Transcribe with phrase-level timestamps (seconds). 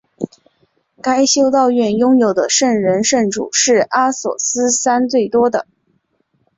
[0.99, 5.67] 该修道院拥有的圣人圣髑是阿索斯山最多的。